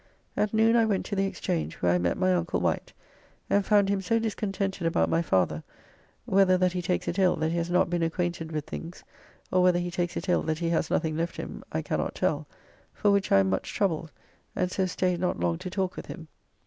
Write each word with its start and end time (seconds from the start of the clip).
At 0.35 0.51
noon 0.51 0.75
I 0.75 0.83
went 0.83 1.05
to 1.05 1.15
the 1.15 1.27
Exchange, 1.27 1.75
where 1.75 1.93
I 1.93 1.99
met 1.99 2.17
my 2.17 2.33
uncle 2.33 2.59
Wight, 2.59 2.91
and 3.51 3.63
found 3.63 3.87
him 3.87 4.01
so 4.01 4.17
discontented 4.17 4.87
about 4.87 5.11
my 5.11 5.21
father 5.21 5.61
(whether 6.25 6.57
that 6.57 6.73
he 6.73 6.81
takes 6.81 7.07
it 7.07 7.19
ill 7.19 7.35
that 7.35 7.51
he 7.51 7.57
has 7.57 7.69
not 7.69 7.87
been 7.87 8.01
acquainted 8.01 8.51
with 8.51 8.65
things, 8.65 9.03
or 9.51 9.61
whether 9.61 9.77
he 9.77 9.91
takes 9.91 10.17
it 10.17 10.27
ill 10.27 10.41
that 10.41 10.57
he 10.57 10.69
has 10.69 10.89
nothing 10.89 11.15
left 11.15 11.37
him, 11.37 11.63
I 11.71 11.83
cannot 11.83 12.15
tell), 12.15 12.47
for 12.95 13.11
which 13.11 13.31
I 13.31 13.41
am 13.41 13.51
much 13.51 13.75
troubled, 13.75 14.11
and 14.55 14.71
so 14.71 14.87
staid 14.87 15.19
not 15.19 15.39
long 15.39 15.59
to 15.59 15.69
talk 15.69 15.95
with 15.95 16.07
him. 16.07 16.29